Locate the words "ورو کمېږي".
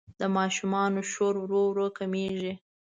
1.69-2.53